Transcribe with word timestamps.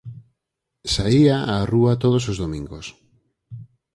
Saía 0.93 1.37
á 1.53 1.55
rúa 1.71 1.93
todos 2.03 2.23
os 2.31 2.37
domingos. 2.43 2.85